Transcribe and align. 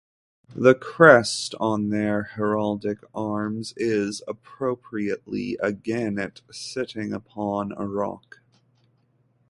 The 0.55 0.73
crest 0.73 1.53
on 1.59 1.89
their 1.89 2.23
heraldic 2.33 3.03
arms 3.13 3.75
is, 3.77 4.23
appropriately, 4.27 5.59
a 5.61 5.71
gannet 5.73 6.41
sitting 6.49 7.13
upon 7.13 7.71
a 7.73 7.85
rock. 7.87 8.39